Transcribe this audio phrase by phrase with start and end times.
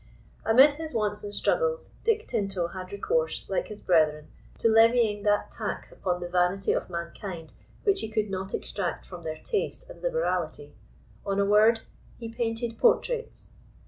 [0.43, 5.51] Amid his wants and struggles, Dick Tinto had recourse, like his brethren, to levying that
[5.51, 10.01] tax upon the vanity of mankind which he could not extract from their taste and
[10.01, 11.81] liberality—on a word,
[12.17, 13.51] he painted portraits.